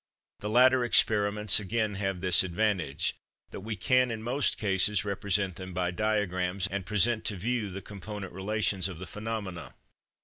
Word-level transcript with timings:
The 0.39 0.49
latter 0.49 0.83
experiments 0.83 1.59
again 1.59 1.93
have 1.93 2.21
this 2.21 2.41
advantage, 2.41 3.13
that 3.51 3.59
we 3.59 3.75
can 3.75 4.09
in 4.09 4.23
most 4.23 4.57
cases 4.57 5.05
represent 5.05 5.57
them 5.57 5.75
by 5.75 5.91
diagrams, 5.91 6.65
and 6.71 6.87
present 6.87 7.23
to 7.25 7.35
view 7.37 7.69
the 7.69 7.83
component 7.83 8.33
relations 8.33 8.87
of 8.87 8.97
the 8.97 9.05
phenomena. 9.05 9.75